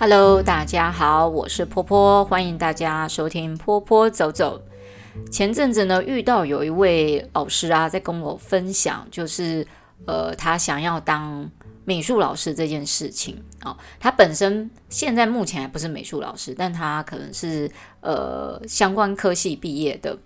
[0.00, 4.62] Hello，大家好，我是波波，欢迎大家收听波波走走。
[5.28, 9.66] 前阵子呢，遇到有一位老师啊，在跟我分享，就是
[10.06, 11.50] 呃，他想要当
[11.84, 13.76] 美术老师这件事情、哦。
[13.98, 17.68] 他本身现在目前还不是美术老师，但他可能是
[18.00, 20.16] 呃相关科系毕业的。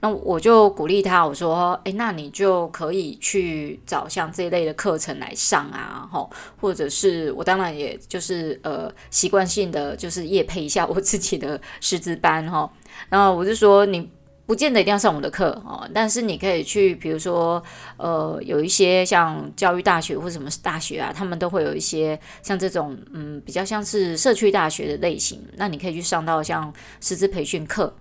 [0.00, 6.30] 那我就鼓励他，我说：“诶，那你就可以去找像这一类的课程来上啊，吼，
[6.60, 12.70] 或者是我当然也就是呃习惯性的就是夜配一下我自己的师资班哈。
[13.08, 14.10] 然后我就说你。”
[14.50, 17.62] 不见得一定要上我的课哦，但是你可以去，比如说，
[17.96, 25.40] 呃，有一些像教育大学或者什么大学啊，他们都会有一些像这种，嗯，比较像是社区大学的类型。
[25.54, 27.94] 那你可以去上到像师资培训课。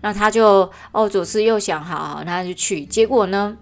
[0.00, 2.84] 那他就哦，左思右想，好，好，那就去。
[2.84, 3.56] 结果呢，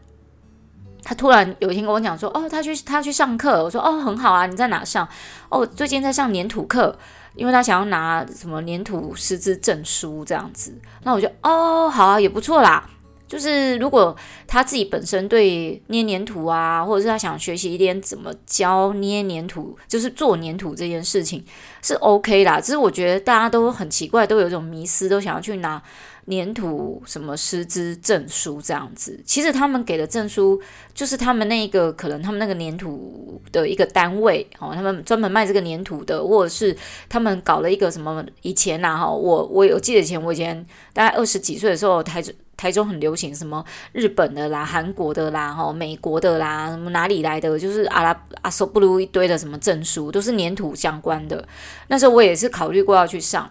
[1.03, 3.65] 他突然有一天跟我讲说，哦，他去他去上课。
[3.65, 5.09] 我说，哦，很好啊，你在哪上？
[5.49, 6.99] 哦，最近在上黏土课。
[7.35, 12.89] 因为他想要拿什么粘土师资证书这样子，那我就哦，好啊，也不错啦。
[13.27, 14.15] 就是如果
[14.47, 21.45] 他自己本身对捏粘土啊，或者是他想学习一点怎么教捏粘土，就是做粘土这件事情
[21.83, 22.61] 是 OK 啦。
[22.61, 25.83] 只是我觉得大家都很奇怪，都有一种迷思，都想要去拿。
[26.27, 30.59] 黏土什么师资证书这样子，其实他们给的证书
[30.95, 36.75] 就是他们那个可能他们那个黏土的一个单位哦，他们专门卖这个黏土的，或者是
[37.11, 40.65] 他们搞了一个什么以前呐哈，我我有记得以前我以前
[40.95, 51.47] 大概二十几岁的时候，台中台中很流行什么日本的啦、韩国的啦、哈美国的啦，什么哪里来的，就是阿拉阿索布鲁一堆的什么证书，都是黏土相关的。
[51.89, 53.51] 那时候我也是考虑过要去上，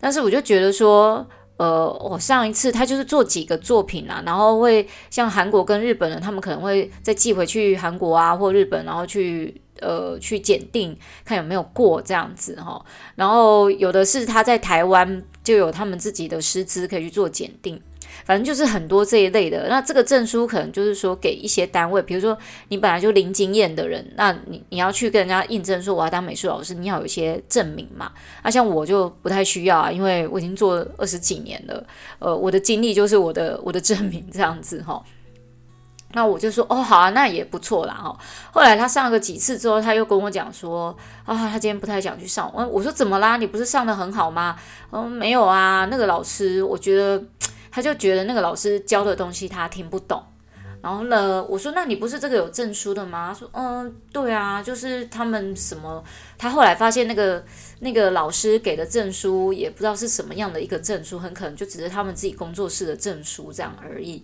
[0.00, 1.26] 但是我就觉得说。
[1.56, 12.84] 呃，我上一次他就是做几个作品啊，然后会像韩国跟日本人，他们可能会再寄回去韩国啊或日本，然后去呃去检定，看有没有过这样子哈。
[13.14, 17.80] 然后有的是他在台湾就有他们自己的师资可以去做检定。
[18.24, 22.36] 反正就是很多这一类的，那这个证书可能就是说给一些单位，比如说
[22.68, 28.10] 你本来就零经验的人，那你你要去跟人家印证说我要当美术老师，你要有一些证明嘛。
[28.42, 31.86] 那像我就不太需要啊，因为我已经做二十几年了，
[32.18, 35.02] 呃，我的经历就是我的我的证明这样子哈。
[36.12, 38.16] 那我就说哦好啊，那也不错啦哈。
[38.52, 40.96] 后来他上了个几次之后，他又跟我讲说
[41.26, 42.50] 啊，他今天不太想去上。
[42.54, 43.36] 我我说怎么啦？
[43.36, 44.56] 你不是上的很好吗？
[44.92, 47.22] 嗯，没有啊，那个老师我觉得。
[47.74, 50.22] 他就觉得那个老师教的东西他听不懂，
[50.80, 53.32] 然后呢，我说那你不是这个有证书的吗？
[53.32, 56.04] 他说嗯，对啊，就是他们什么，
[56.38, 57.44] 他后来发现那个
[57.80, 64.22] 那个老师给的证书也不知道是什么样的一个证书，很可能就只是他们自己工作室的证书这样而已。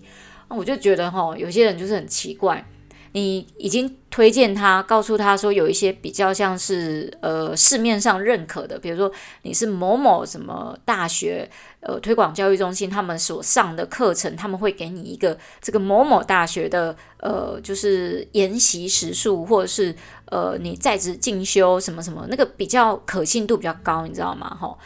[0.48, 2.64] 那我就觉得哈，有些人就是很奇怪。
[3.12, 9.10] 你已经推荐他，告诉他说有一些比较像是呃市面上认可的，比如说
[9.42, 11.48] 你是某某什么大学
[11.80, 19.94] 呃推广教育中心，他们所上的课程，他们会给你一个这个某某大学的呃就是研习时数，或者是
[20.26, 24.56] 呃你在职进修什么什么，那个比较可信度比较高，你知道吗？
[24.60, 24.76] 齁，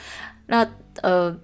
[0.47, 0.67] 那
[1.03, 1.37] 呃。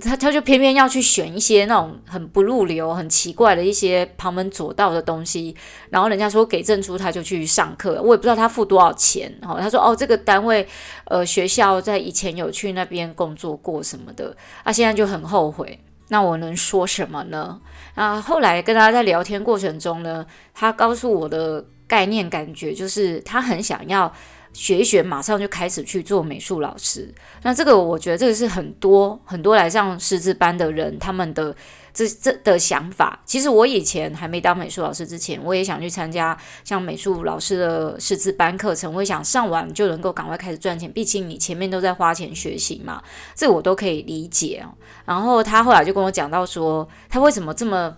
[0.00, 5.54] 他他就偏偏要去选一些那种很不入流、很奇怪的一些旁门左道的东西，
[5.90, 8.00] 然后人家说给证书，他就去上课。
[8.02, 9.30] 我也不知道他付多少钱。
[9.42, 10.66] 哈，他说哦，这个单位
[11.04, 15.78] 呃学校在以前有去那边工作过什么的，啊，现在就很后悔。
[16.08, 17.60] 那我能说什么呢？
[17.94, 24.10] 啊，后来跟他在聊天过程中呢，他告诉我的概念感觉就是他很想要。
[24.54, 27.10] 学一学，马上就开始去做美术老师。
[27.42, 31.56] 那这个，我觉得这个是很多很多来上师资班的人他们的
[31.94, 33.18] 这这的想法。
[33.24, 38.92] 其实我以前还没当美术老师之前，我也想去参加像美术老师的师资班课程。
[38.92, 43.02] 我也想上完就能够赶快开始赚钱，毕竟你前面都在花钱学习嘛，
[43.34, 44.62] 这我都可以理解。
[45.06, 47.96] 然后他后来就跟我讲到说，他为什么这么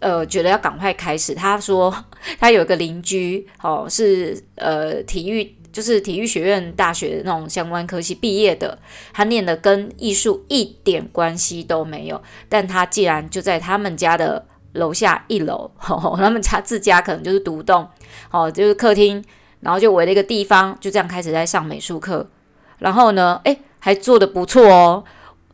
[0.00, 1.34] 呃觉得要赶快开始？
[1.34, 1.94] 他说
[2.38, 5.54] 他有一个邻居哦，是呃体育。
[5.72, 8.78] 就是体育学院大学那种相关科系毕业的，
[9.12, 12.18] 他念的跟艺术一点关系都没有，
[12.48, 15.70] 但他既然就在他们家的楼下一楼，
[16.16, 17.86] 他们家自家可能就是独栋，
[18.30, 19.22] 哦，就是客厅，
[19.60, 22.26] 然后就围了一个地方，就这样开始在上美术课，
[22.78, 25.04] 然后呢，诶，还做得不错哦，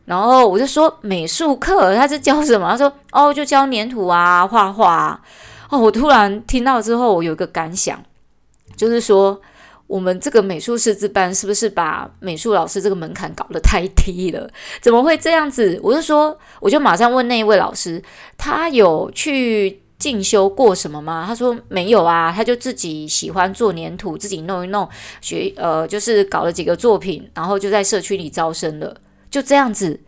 [0.04, 2.70] 然后我就说美术课他是教什么？
[2.70, 5.20] 他说哦，就教黏土啊，画画啊，
[5.70, 8.02] 哦，我突然听到之后，我有一个感想，
[8.76, 9.40] 就是说。
[9.88, 14.49] 我们这个美术师资班是不是把美术老师这个门槛搞得太低了？
[14.81, 15.78] 怎么会这样子？
[15.82, 18.02] 我就说，我就马上问那一位老师，
[18.38, 21.25] 他有去进修过什么吗？
[21.26, 24.88] 他说没有啊，他就自己喜欢做黏土，自己弄一弄，
[25.20, 28.96] 学呃就是搞了几个作品，然后就在社区里招生了，
[29.32, 29.99] 就这样子。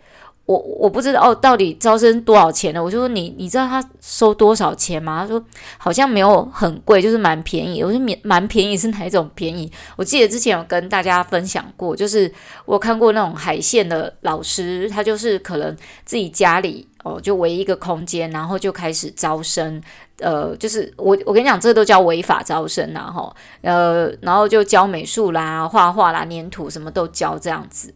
[0.47, 2.85] 我我不知道哦，到底招生多少钱呢？
[2.85, 5.23] 我就说你你知道他收多少钱吗？
[5.23, 5.43] 他说
[5.79, 7.83] 好像没有很贵，就是蛮便宜。
[7.83, 9.73] 我说蛮蛮便宜是哪一种便宜？
[9.97, 12.31] 我记得之前有跟大家分享过，就是
[12.67, 15.75] 我看过那种海线的老师，他就是可能
[16.05, 19.83] 自己家里哦就唯一一个空间，然后就开始招生。
[20.19, 23.35] 呃，就是我我跟你讲，这都叫违法招生呐，哈。
[23.63, 27.95] 呃，然后就教美术啦、画画啦、黏土什么都教这样子。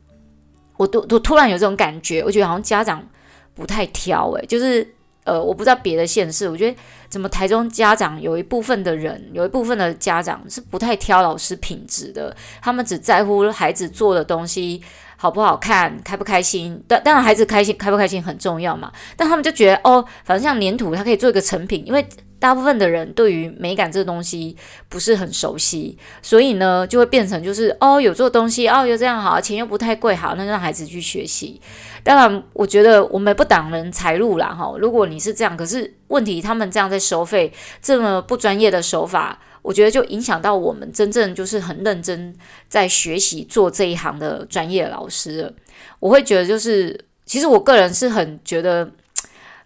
[0.79, 3.07] 我都都突然有这种感觉，我觉得好像家长
[3.55, 4.95] 不太挑诶，就是
[5.25, 6.75] 呃，我不知道别的县市，我觉得
[7.11, 14.81] 怎么台中家长有一部分的人，有一部分的家长是不太挑老师品质的，他们只在乎孩子做的东西
[15.17, 16.83] 好不好看，开不开心。
[16.89, 22.07] 当当然孩子开心开不开心很重要嘛，但他们就觉得哦，反正像黏土，它可以做一个成品，因为。
[22.39, 24.57] 大部分的人对于美感这个东西
[24.89, 31.61] 不是很熟悉，所以呢，就会变成就是哦，有做东西哦，又这样好，钱又不太贵，好，那让孩子去学习。
[32.05, 34.73] 当然，我觉得我们不挡人财路啦，哈。
[34.79, 37.53] 如果你是这样，可是问题他们这样在收费
[37.83, 42.35] 这么不专业的手法，我觉得就影响到我们真正就是很认真
[42.69, 45.53] 在学习做这一行的专业老师。
[45.99, 48.91] 我会觉得就是，其实我个人是很觉得，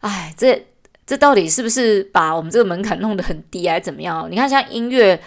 [0.00, 0.66] 哎，这。
[1.12, 4.26] 这到底是不是把我们这个门槛弄得很低，还是怎么样？
[4.30, 5.20] 你看，像音乐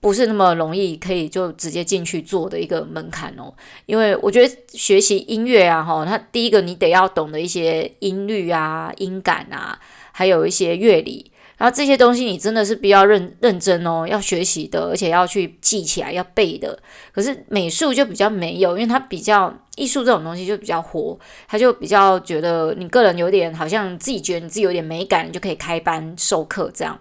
[0.00, 3.54] 不是那么容易可以就直接进去做的一个门槛哦。
[3.86, 9.78] 因为我觉得学习音乐啊，哈，它第一个你得要懂得一些音律啊、音感啊，
[10.10, 11.30] 还有一些乐理。
[11.56, 16.76] 然后这些东西你真的是比较认认真哦，要学习的，而且要去记起来，要背的。
[17.12, 26.98] 可是美术就比较没有，因为它比较艺术这种东西就比较活，他就比较觉得你个人有点好像自己觉得你自己有点美感，你就可以开班授课这样。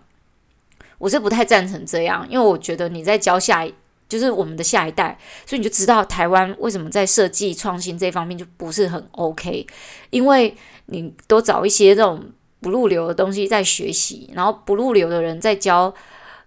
[1.00, 3.74] 我是不太赞成这样，因为我觉得你在教下一，
[4.08, 9.66] 就是我们的下一代，所以你就知道台湾为什么在设计创新这方面就不是很 OK，
[10.12, 12.24] 因为你都找一些这种。
[12.60, 15.94] 不入流的东西在学习，然后不入流的人在教，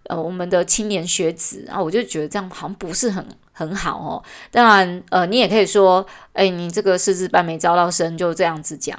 [0.08, 3.24] 呃，我们的青年学子，然后我就觉得这样好像不是很
[3.60, 4.22] 很好哦。
[4.50, 8.98] 当然，呃，你也可以说，哎，你这个师资班没招到生，就这样子讲，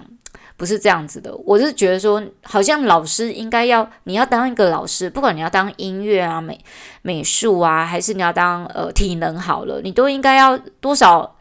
[0.56, 1.36] 不是这样子的。
[1.46, 6.60] 我是觉得说，好像老师应该要，你要当一个老师，不管你要当音乐啊、美
[7.02, 11.36] 美术啊，还是你要当呃体能好了，你都应该要多少。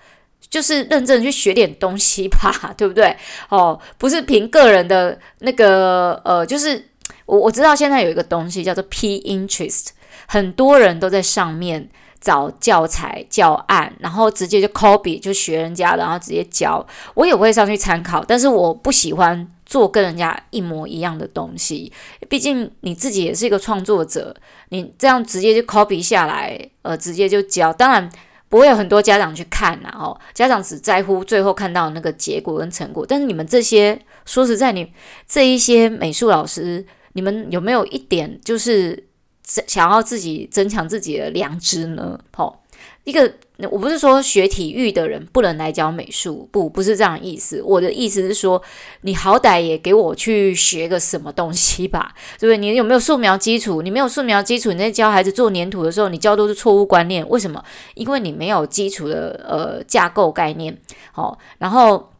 [0.49, 3.16] 就是认真去学点东西吧，对不对？
[3.50, 6.82] 哦，不是凭个人的那个呃，就是
[7.26, 9.90] 我我知道现在有一个东西叫做 Pinterest，
[10.26, 11.88] 很多人都在上面
[12.20, 16.87] 找教材教案，然后直接就 copy 就学人家，然后直接教。
[17.14, 21.93] 我也会上去参考，但是我不喜欢做跟人家一模一样的东西，
[22.28, 24.34] 毕竟你自己也是一个创作者，
[24.69, 28.11] 你这样直接就 copy 下来，呃，直接就教，当然。
[28.50, 33.06] 不会有很多家长去看呐，哦，家长只在乎最后看到那个结果跟成果。
[33.08, 33.96] 但是你们这些，
[34.26, 34.93] 说实在，你
[35.28, 39.06] 这一些美术老师，你们有没有一点就是
[39.67, 42.19] 想要自己增强自己的良知呢？
[42.37, 42.58] 哦，
[43.05, 43.32] 一个。
[43.70, 47.61] 我不是说学体育的人不能来教美术，不，不是这样意思。
[47.62, 48.62] 我的意思是说，
[49.02, 52.56] 你好歹也给我去学个什么东西吧，对不对？
[52.56, 53.82] 你有没有素描基础？
[53.82, 57.28] 你没有素描基础，你在教孩子做粘土的时候，你教都是错误观念。
[57.28, 57.62] 为什么？
[57.97, 60.75] 因为你没有基础的呃架构概念，
[61.12, 62.11] 好，然后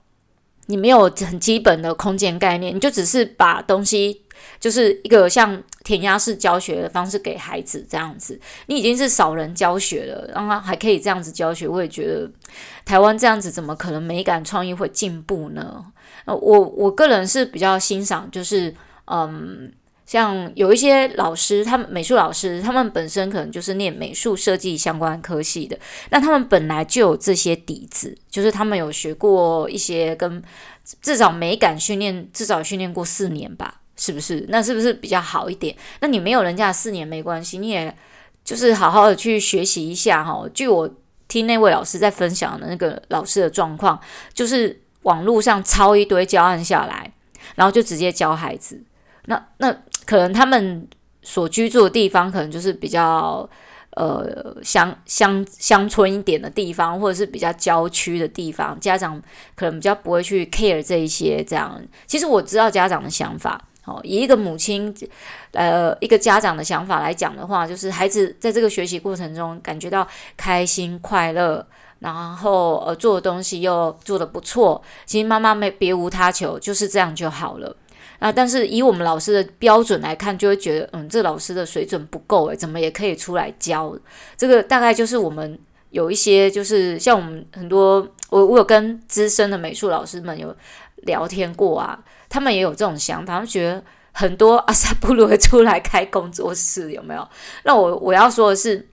[0.67, 4.21] 你没有很基本的空间概念，你就只是把东西。
[4.59, 12.31] 就是一个像填鸭式教学的方式给孩子这样子，你已经是少人教学了，然后还可以这样子教学，我也觉得
[12.85, 15.85] 台湾这样子怎么可能美感创意会进步呢？
[16.27, 18.75] 呃，我我个人是比较欣赏，就是
[19.07, 19.73] 嗯，
[20.05, 25.79] 像有一些老师，他们美术老师，他们本身可能就是念美术设计相关科系的，
[26.11, 30.43] 那他们本来就有这些底子，就是他们有学过一些跟
[31.01, 33.80] 至少美感训练，至少训练过四年吧。
[34.01, 34.47] 是不是？
[34.49, 35.77] 那是不是比较好一点？
[36.01, 37.95] 那你没有人家四年没关系，你也
[38.43, 40.43] 就是好好的去学习一下哈。
[40.55, 40.89] 据我
[41.29, 44.01] 听那位老师在分享的那个老师的状况，
[44.33, 47.13] 就是网络上抄一堆教案下来，
[47.57, 48.83] 然后就直接教孩子。
[49.27, 49.71] 那那
[50.07, 50.89] 可能他们
[51.21, 53.47] 所居住的地方，可能就是比较
[53.97, 59.23] 呃乡乡乡村一点的地方，或者是比较郊区的地方，家长
[59.55, 61.79] 可能比较不会去 care 这一些这样。
[62.07, 63.67] 其实我知道家长的想法。
[64.03, 64.95] 以一个母亲，
[65.53, 70.07] 呃，一个家长的想法来讲的话，就是孩子在这个学习过程中感觉到
[70.37, 71.67] 开心快乐，
[72.01, 77.75] 然后呃做的东西又做得不错，其实妈妈没别无他求，就是这样就好了。
[78.19, 83.97] 啊，但是以我们老师的标准来看，就会觉得，嗯，这老师的水准不够诶，怎么也可以出来教？
[84.37, 90.55] 这个大概就是我们有一些，就是像我们很多，我我有跟资深的美术老师们有
[91.05, 91.99] 聊天过啊，
[92.31, 97.29] 他们也有这种想法，他们觉得很多 阿萨布鲁会出来开工作室，有没有？
[97.65, 98.89] 那我我要说的是，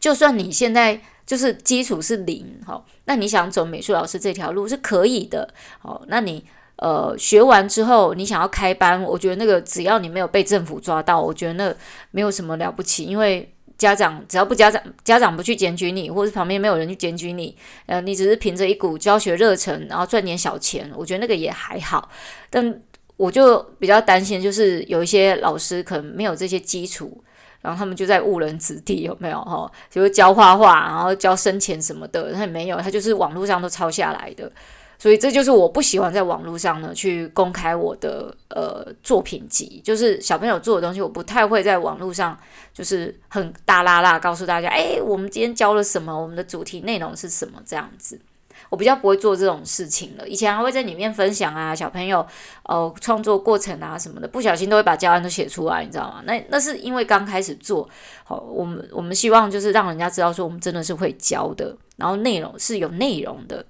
[0.00, 5.48] 就算你现在就是基础是零，哈，那你想走美术老师这条路是可以的，
[5.82, 6.44] 哦，那你。
[6.82, 11.76] 呃，学完之后你想要开班，我觉得那个只要你没有被政府抓到，我觉得那
[12.10, 17.56] 没有什么了不起，因为家长只要不家长家长不去检举你，或者旁边没有人去检举你，
[17.86, 22.10] 呃，你只是凭着一股教学热忱，然后赚点小钱，我觉得那个也还好。
[22.50, 22.78] 但
[23.16, 27.24] 我就比较担心，就是有一些老师可能没有这些基础，
[27.62, 29.72] 然后他们就在误人子弟，有没有哈？
[29.90, 34.52] 就是教画画，然后教生钱什么的，他也没有，他就是网络上都抄下来的。
[35.00, 42.38] 所以这就是我不喜欢在网络上呢去公开我的呃作品集，就是小朋友做的东西，我不太会在网络上
[42.74, 48.20] 就是很大啦啦告诉大家，哎，我们今天教了什么，我们的主题内容是什么这样子，
[48.68, 50.28] 我比较不会做这种事情了。
[50.28, 52.26] 以前还会在里面分享啊，小朋友
[52.64, 56.22] 呃创作过程啊什么的，不小心都会把教案都写出来，你知道吗？
[56.26, 57.88] 那那是因为刚开始做，
[58.24, 63.64] 好，我们我们希望就是让人家知道说我们真的是会教的，然后内容是有内容的。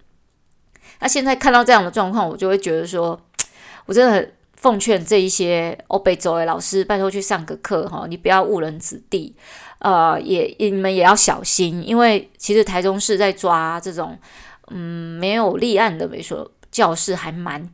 [1.01, 3.21] 那现在看到这样的状况，我就会觉得说，
[3.87, 9.35] 我真的很奉劝这一些欧北州的老师，拜托去上个课哈，你不要误人子弟，
[9.79, 14.19] 呃，也你们也要小心，因为其实台中市在抓这种
[14.69, 17.69] 嗯没有立案的美术教室还蛮。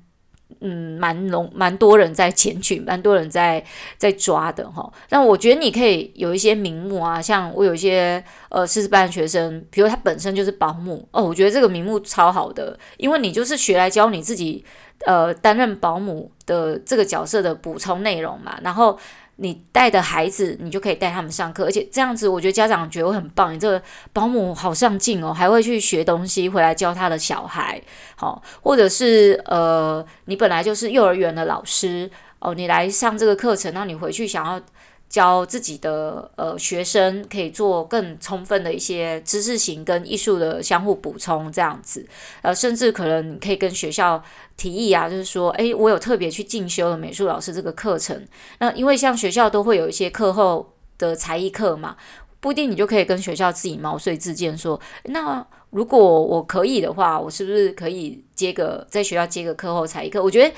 [0.61, 3.63] 嗯，蛮浓，蛮多人在前去，蛮多人在
[3.97, 4.91] 在抓的哈。
[5.11, 14.65] 那我觉得你可以有一些名目啊，像我有一些呃师资班的学生，比如他本身就是保姆哦，我觉得这个名目超好的，因为你就是学来教你自己
[15.05, 18.99] 呃担任保姆的这个角色的补充内容嘛，然后。
[19.37, 23.55] 你带的孩子，你就可以带他们上课，而且这样子，我觉得家长觉得我很棒。
[23.55, 27.81] 你这个保姆好上进哦，还会去学东西回来教他的小孩，
[28.17, 34.61] 好，或者是呃，你本来就是幼儿园的老师哦，你来上这个课程，那你回去想要。
[35.09, 42.07] 教自己的呃学生可以做更充分的一些知识型跟艺术的相互补充，这样子，
[42.43, 44.23] 呃，甚至可能你可以跟学校
[44.57, 48.27] 提议啊，就是说，诶，我有特别去进修了美术老师这个课程。
[48.59, 51.97] 那因为像学校都会有一些课后的才艺课嘛，
[52.41, 60.23] 不一定你就可以跟学校自己毛遂自荐说，那如果我可以的话，我是不是可以接个在学校接个课后才艺课？
[60.23, 60.55] 我觉得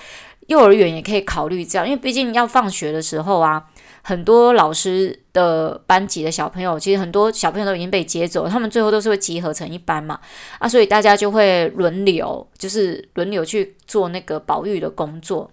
[0.47, 3.69] 幼儿园也可以考虑这样，因为毕竟要放学的时候啊。
[4.09, 10.19] 很多老师的班级的小朋友，其实很多小朋友都已经被接走，他们最后都是会集合成一班嘛，
[10.59, 15.51] 啊，所以大家就会轮流，就是轮流去做那个保育的工作。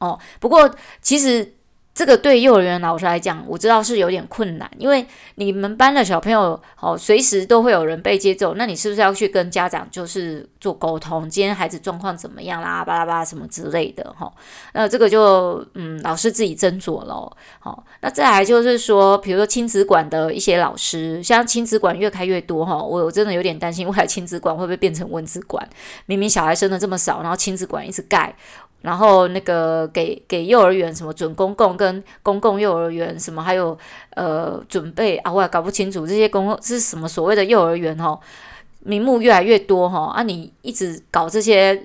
[0.00, 1.54] 哦，不过其实。
[1.94, 11.28] 这个对幼儿园老师来讲，我知道是有点困难，因为你们班的小朋友哦，随时都会有人被接走，那你是不是要去跟家长就是做沟通？
[11.28, 12.82] 今天孩子状况怎么样啦？
[12.82, 14.32] 巴拉巴拉什么之类的哈、哦。
[14.72, 17.30] 那这个就嗯，老师自己斟酌喽。
[17.58, 25.68] 好、哦，那再来就是说，比如说亲子馆的一些老师，像亲子馆越开越多哈、哦，我我真的有点担心，未来亲子馆会不会变成蚊子馆？
[26.06, 28.34] 明明小孩生的这么少，然后亲子馆一直盖。
[28.82, 33.76] 然后那个给给幼儿园什么准公共跟公共幼儿园什么还有
[34.10, 38.18] 呃准备啊，我也搞不清楚这些公共是什么所谓的幼儿园哦，
[38.80, 41.82] 名目越来越多哈啊，你一直搞这些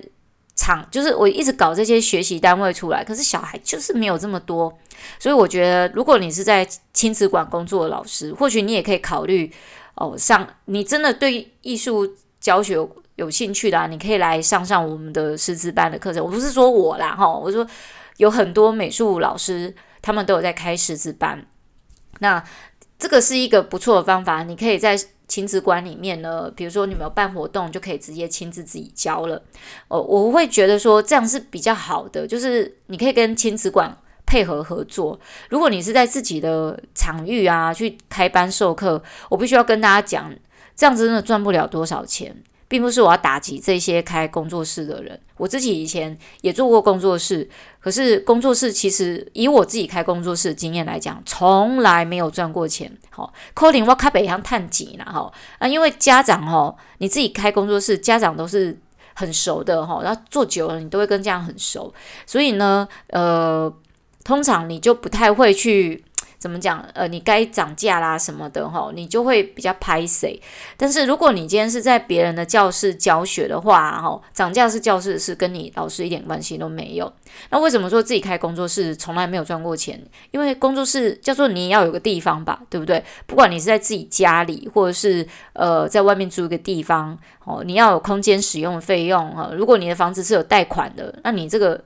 [0.56, 4.76] 场，就是我一直搞这些学习单位出来，可是小孩就是没有这么多，
[5.18, 9.52] 所以我觉得如果你是在亲子馆工作的老师，或许你也可以考虑
[9.94, 12.76] 哦，上你真的对艺术教学。
[13.18, 16.24] 有兴趣的啊，你可以来上上我们的师资班的课程。
[16.24, 17.66] 我不是说我啦，哈，我说
[18.18, 21.44] 有很多美术老师，他们都有在开师资班。
[22.20, 22.42] 那
[22.96, 24.96] 这个是一个不错的方法，你可以在
[25.26, 29.42] 亲子馆里面呢，比如说你们有办活动，就可以直接亲自自己教了。
[29.88, 33.96] 哦，我会觉得说这样是比较好的，就是你可以跟亲子馆
[34.26, 35.18] 配合合作。
[35.50, 40.32] 如果你是在自己的场域啊去开班授课，我必须要跟大家讲，
[40.76, 42.44] 这样子真的赚不了多少钱。
[42.68, 47.48] 并不是我要打击这些开工作室的人，我自己以前也做过工作室，
[47.80, 52.94] 可是工作室其实以我自己开工作室的经验来讲，从来没有赚过钱。
[53.10, 58.78] 好，可能我卡北向探级了哈啊，因为家长哈，你自己开工作室，家长都是
[59.14, 61.92] 很熟的哈，然后做久了，你都会跟家长很熟，
[62.26, 63.72] 所以呢，呃，
[64.22, 66.04] 通常你就不太会去。
[66.38, 66.80] 怎么讲？
[66.94, 70.40] 呃，你该涨价啦什么的哈，你就会比较拍谁。
[70.76, 77.12] 但是如果你今天是在别人的教室教学的话，哈，涨价是教室的事，跟你老师一点关系都没有。
[77.50, 80.00] 那为什么说自己开工作室从来没有赚过钱？
[80.30, 83.02] 因为工作室叫做你也要有个地方吧，对不对？
[83.26, 89.50] 不管你是在自己家里，或者是呃在外面租一个地方，哦，你要有空间使用费用哈。
[89.52, 91.82] 如果你的房子是有贷款的，那你这个。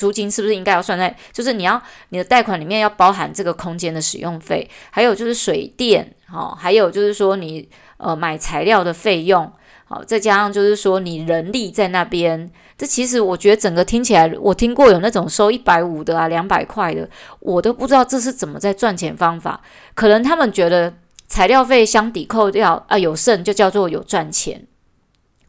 [0.00, 1.14] 租金是不是应该要算在？
[1.30, 1.78] 就是你要
[2.08, 9.52] 你的贷款里面要包含这个空间的使用费，还有就是水电，好，还有就是说你呃买材料的费用，
[9.84, 12.50] 好，再加上就是说你人力在那边。
[12.78, 17.06] 这其实我觉得整个听起来，我听过有那种收一百五的啊，两百块的，
[17.40, 19.60] 我都不知道这是怎么在赚钱方法。
[19.94, 20.94] 可能他们觉得
[21.28, 24.66] 材料费相抵扣掉啊，有剩就叫做有赚钱，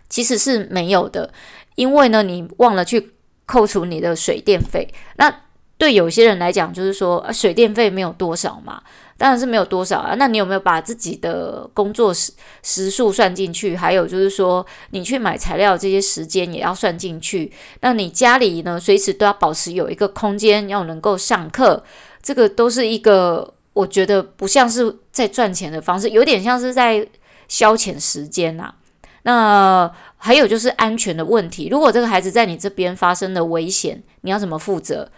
[0.10, 1.32] 其实是没有的，
[1.76, 3.14] 因为呢你忘了去。
[3.52, 5.30] 扣除你的水电费，那
[5.78, 8.82] 对有些人来讲，就是说，啊，水电费没有多少嘛，
[9.18, 10.16] 当然是没有多少啊。
[10.16, 12.32] 那你有没有把自己的工作时
[12.64, 13.76] 时数算进去？
[13.76, 17.52] 还有就是说，你去买材料这些时间也要算进去。
[17.82, 21.84] 那你家里呢，随时都要保持有一个空间，要能够上课，
[22.22, 27.06] 这个都是一个我觉得不像是在赚钱的方式，有点像是在
[27.50, 28.76] 消遣时间呐、啊。
[29.24, 29.92] 那
[30.24, 35.10] 还有就是安全的问题，如果这个孩子在你这边发生的危险，你要怎么负责？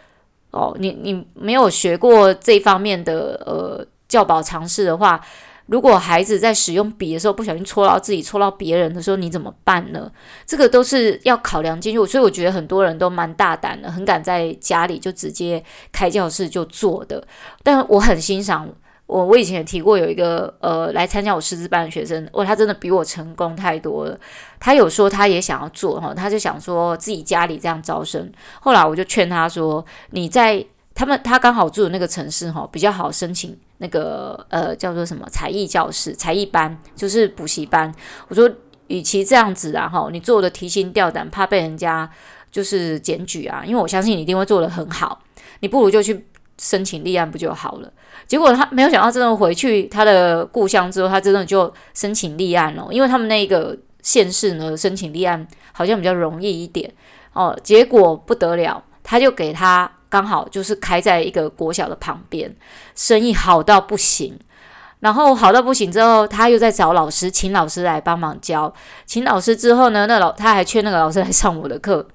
[0.52, 5.20] 哦，你你没有学过这方面的呃教保常识的话，
[5.66, 10.10] 如果孩子在使用笔的时候不小心戳到自己、戳到别人的时候，你怎么办呢？
[10.46, 17.22] 这个都是要考量进去，所以我觉得很多人都蛮大胆的，很敢在家里就直接开教室就做的，
[17.62, 18.74] 但我很欣赏。
[19.06, 24.18] 我我以前也提过，有一个呃来参加我师资班的学生，哇，他真的比我成功太多了。
[24.60, 28.32] 他有说他也想要做哈，他就想说自己家里这样招生。
[28.62, 37.94] 后来我就劝他说，你在他们他刚好住的那个城市哈，比较好申请那个呃叫做什么才艺教室、才艺班，就是补习班。
[38.30, 38.50] 我说，
[38.88, 42.10] 与其这样子啊哈，你做的提心吊胆，怕被人家
[42.50, 45.22] 就是检举啊，因为我相信你一定会做得很好，
[45.60, 46.26] 你不如就去。
[46.64, 47.92] 申请立案不就好了？
[48.26, 52.88] 结果他没有想到，真的回去他的故乡之后，他真的就申请立案了。
[52.90, 56.90] 因为他们那个县市呢，申请立案好像比较容易一点
[57.34, 57.54] 哦。
[57.62, 62.56] 结果不得了，他就给他刚好就是开在一个国小的旁边，
[62.96, 64.40] 生意好到不行。
[65.02, 68.74] 然后好到不行之后，他又在找老师，请老师来帮忙教。
[69.06, 72.08] 请老师之后呢，那老他还劝那个老师来上我的课。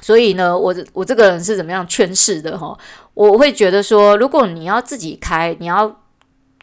[0.00, 2.76] 所以呢，我我这个人是怎么样劝世的哈？
[3.14, 6.00] 我会觉得说，如果你要自己开，你要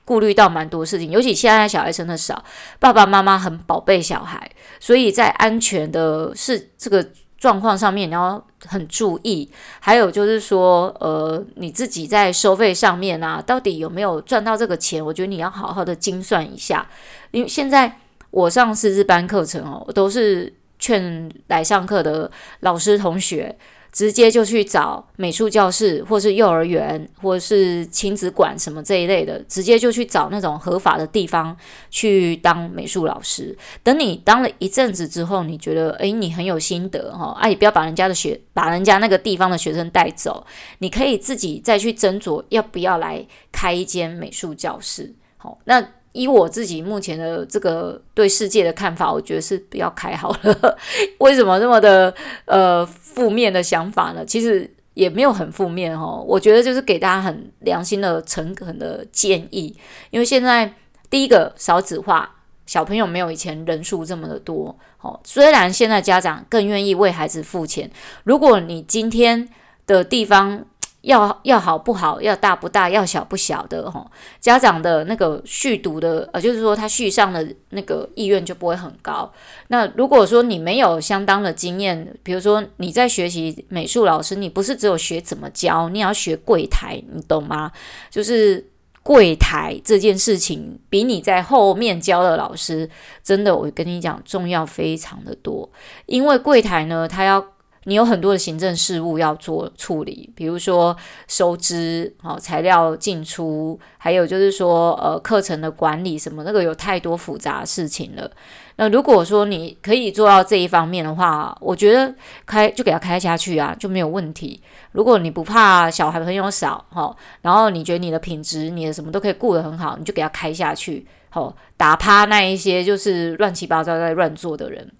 [0.05, 2.43] 顾虑到蛮多事情，尤其现在小孩生的少，
[2.79, 7.05] 爸爸妈妈很宝贝小孩，所以在安全的是这个
[7.37, 9.51] 状况上面你要很注意。
[9.79, 15.03] 还有就是说，呃，你自己在收费上面啊，到底有没有赚到这个钱？
[15.05, 16.87] 我觉得你要好好的精算一下。
[17.31, 17.99] 因为现在
[18.31, 20.53] 我上师资班课程哦，我都是。
[20.85, 23.57] 劝来上课的老师同学，
[23.91, 31.57] 直接就去找美术教室，或是幼儿园，或是亲子馆什么这一类的，直接就去找那种合法的地方
[31.89, 33.57] 去当美术老师。
[33.81, 40.45] 等你当了一阵子之后，你觉得诶，你很有心得哈，啊，也不要把人家的学，把人家那个地方的学生带走，
[40.77, 45.15] 你可以自己再去斟酌要不要来开一间美术教室。
[45.37, 45.83] 好，那。
[46.15, 50.77] 以我自己目前的这个对世界的看法，我觉得是不要开好了。
[51.19, 52.13] 为什么这么的
[52.45, 54.25] 呃负面的想法呢？
[54.25, 56.23] 其实也没有很负面哦。
[56.25, 59.75] 我觉得就是给大家很良心的、诚恳的建议。
[60.09, 60.73] 因为现在
[61.09, 64.73] 第一个少子化，小朋友没有以前人数这么的多。
[65.01, 67.91] 哦，虽然现在家长更愿意为孩子付钱，
[68.23, 69.49] 如果你今天
[69.85, 70.65] 的地方。
[71.05, 74.03] 要要好不好，要大不大，要小不小的哈，
[74.39, 79.31] 家长的那个续读的呃，就是说他续上的那个意愿就不会很高。
[79.67, 87.71] 那如果说你没有相当的经验，比如说你在学习美术老师，你不是只有学怎么教，你要学柜台，你懂吗？
[88.09, 88.67] 就是
[89.03, 92.89] 柜台这件事情，比你在后面教的老师，
[93.23, 95.69] 真的，我跟你讲，重要非常的多。
[96.07, 97.45] 因为柜台呢，他要。
[97.85, 100.95] 你有很多的行政事务要做处理，比如说
[101.27, 108.29] 收支、好材料进出，还有就是说呃课程的管理什么，那个有太多复杂事情了。
[108.77, 112.13] 那如果说你可以做到这一方面的话，我觉得
[112.45, 114.59] 开就给他开下去啊，就没有问题。
[114.91, 124.91] 如果你不怕小孩朋友少哈，然后你觉得你的品质、你的什么都可以顾得很好，你就给他开下去，好打趴那一些就是乱七八糟在乱做的人。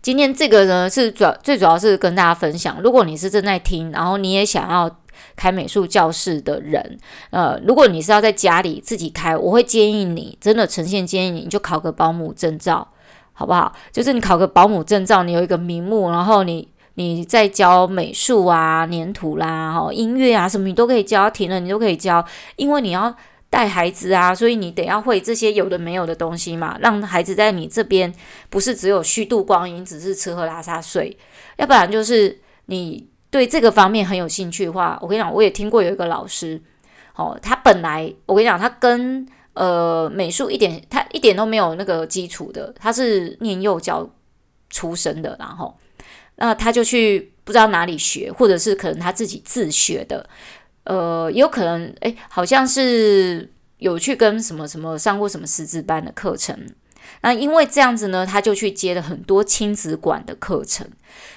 [0.00, 4.90] 今天这个呢是主要最主要是跟大家分享，如果你是正在听，然后你也想要
[5.36, 6.98] 开美术教室的人，
[7.30, 12.86] 呃，如果你是要在家里自己开，我会建议你，真的诚心建议你，你就考个保姆证照，
[13.32, 13.72] 好不好？
[13.92, 22.24] 就是你考个保姆证照，你有一个名目，然后你你在教美术啊、黏土啦、哈音乐啊什么，你都可以教，停了你都可以教，
[22.56, 23.14] 因为你要。
[23.50, 28.12] 带孩子啊，所以你得要会这些有的没有的东西嘛，让孩子在你这边
[28.50, 31.16] 不是只有虚度光阴，只是吃喝拉撒睡，
[31.56, 36.60] 要不然就是你对这个方面很有兴趣的话，我跟你讲，我也听过有一个老师，
[37.16, 44.08] 哦，他本来我跟你讲，他跟呃美术一点，他一点都没有那个基础的，他是念幼教
[44.68, 45.74] 出身的，然后
[46.36, 50.28] 那他就去不知道哪里学，或者是可能他自己自学的。
[50.88, 56.58] 呃，有可能，哎，好像是有去跟什么什么上过什么师资班的课程。
[57.20, 60.88] 那因为这样子呢，他就去接了很多亲子馆的课程。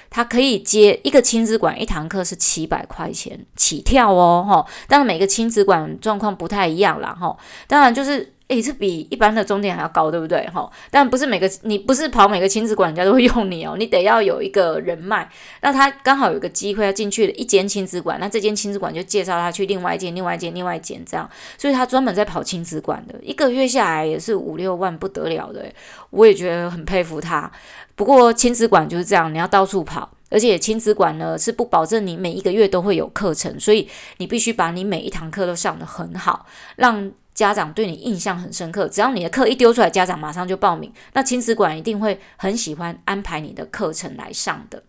[0.08, 4.66] 他可以接一个亲子馆，一堂课是七百块钱起跳哦，哈。
[4.88, 7.36] 当然每个亲子馆状况不太一样啦，哈。
[7.68, 8.32] 当然就是。
[8.52, 10.46] 诶，这比一般的中点还要高，对不对？
[10.52, 15.26] 哈，但不是每个你不是跑每个亲子馆人家都会用你哦，你得要有一个人脉。
[15.62, 25.64] 那他刚好有个机会要进去了一间亲子馆，那这间亲子馆就介绍他去另外一间、另外一间、另外一间这样，所以他专门在跑亲子馆的，一个月下来也是五六万，不得了的。
[26.10, 27.50] 我也觉得很佩服他。
[27.94, 33.88] 不过亲子馆就是这样，你要到处跑，而且亲子馆呢是不保证你每一个月都会有课程，所以
[34.18, 36.44] 你必须把你每一堂课都上得很好，
[36.76, 37.10] 让。
[37.34, 40.92] 家长对你印象很深刻，只要你的课一丢出来，家长马上就报名。
[41.14, 44.82] 那亲子馆一定会很喜欢安排你的课程来上的。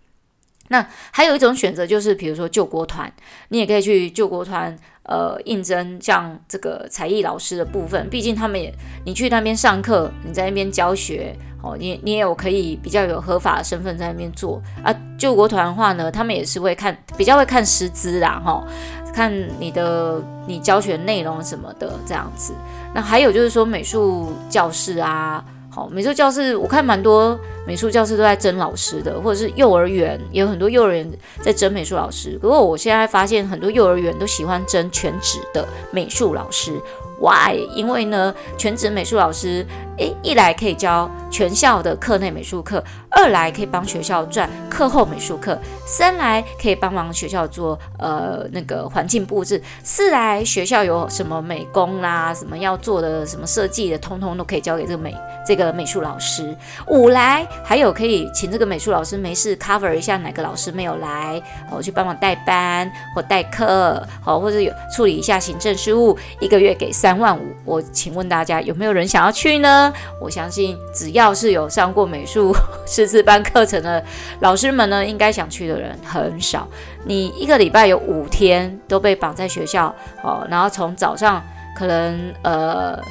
[0.69, 3.11] 那还有一种选择就是，比如说救国团，
[3.49, 8.09] 你也可以去救国团，呃，应征像这个才艺老师的部分。
[8.09, 8.73] 毕竟他们也，
[9.05, 14.93] 你去那边上课，你在那边教学，哦，你你也有可以比较有合法的身份在那边做啊。
[15.17, 18.67] 救国团的话呢，他们也是会看，比较会看师资啦，哈、哦。
[19.13, 22.51] 看你的你教学内容什么的这样子，
[22.95, 32.37] 那还有就是说美术教室啊，好，美术教室我看蛮多美术教室都在争老师的，或者是幼儿园也有很多幼儿园在争美术老师。
[32.39, 36.79] 不过我现在发现很多幼儿园都喜欢争全职的美术老师
[37.19, 37.57] ，Why？
[37.75, 39.65] 因为呢，全职美术老师。
[39.97, 56.55] 诶，一来可以教全校的课内美术课，二来可以帮学校赚课后美术课，三来可以帮忙学校做呃那个环境布置，四来学校有什么美工啦，什么要做的什么设计的，通通都可以交给这个美这个美术老师。
[56.87, 67.43] 五来还有可以请这个美术老师没事 cover 一下哪个老师没有来，我去帮忙代班或代课，好或者有处理一下行政事务，一个月给三万五。
[67.63, 69.82] 我请问大家有没有人想要去呢？
[70.19, 72.53] 我相信，只要是有上过美术
[72.85, 74.03] 师资班课程的
[74.41, 76.67] 老师们呢，应该想去的人很少。
[77.05, 81.41] 你一个礼拜有五天都被绑在学校哦，然后从早上
[81.75, 83.01] 可能呃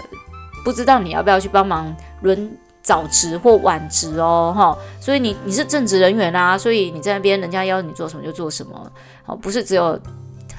[0.65, 8.93] 不知道你要不要去帮忙轮早值或晚值哦，哈、所以你你是正职人员啊，所以你在那边人家要你做什么就做什么，
[9.27, 9.99] 哦，不是只有。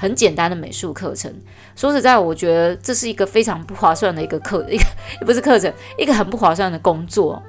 [0.04, 1.34] 很简单的美术课程，
[1.78, 4.84] 说实在，我觉得这是一个非常不划算的一个课，一个
[5.22, 7.42] 也不是课程，一个很不划算的工作。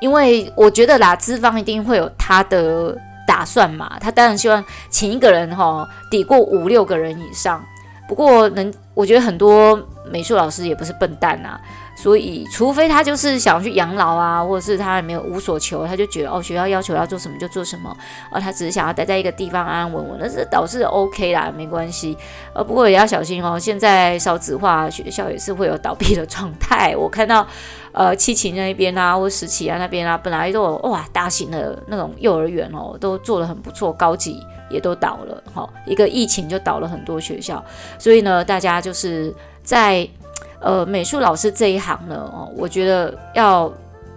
[0.00, 7.64] 因为我觉得啦，资方一定会有他的打算嘛，他当然希望请一个人哈、抵过五六个人以上。
[8.08, 9.80] 不过能，我觉得很多
[10.10, 11.60] 美术老师也不是笨蛋啊。
[11.96, 17.96] 所以，除非他就是想要去养老啊，或者是他也没有无所求，他就觉得哦，学校要求要做什么就做什么，
[18.30, 22.16] 而他只是想要待在一个地方安安稳稳，那是导师 OK 啦，没关系。
[22.52, 26.94] 呃，不过也要小心哦，现在少子化，学校也是会有倒闭的状态。
[26.94, 27.46] 我看到，
[27.92, 37.64] 呃，七期那边啊，或十七啊那边啊，本来都有哇，大型的那种幼儿园哦，都做得很不错，高级也都倒了，哈、一个疫情就倒了很多学校。
[37.98, 40.06] 所以呢，大家就是在。
[40.66, 43.72] 呃，美术老师这一行呢，哦，我觉得要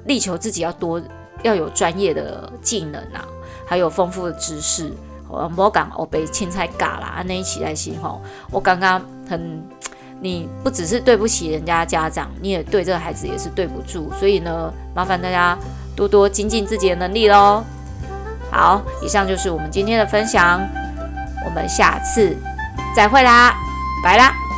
[0.06, 1.00] 力求自己要多，
[1.44, 3.24] 要有专业的技能啊，
[3.68, 4.92] 还有丰富的知识。
[5.28, 8.20] 我莫讲我被青菜嘎啦，那一起来行吼。
[8.50, 9.64] 我刚刚很，
[10.20, 14.12] 你不只是对不起人家家长，你也对这个孩子也是对不住。
[14.20, 15.56] 所以呢，麻烦大家
[15.96, 17.64] 多多精进自己的能力喽。
[18.50, 20.60] 好，以上就是我们今天的分享，
[21.46, 22.36] 我们下次
[22.96, 23.54] 再会啦，
[24.04, 24.49] 拜啦。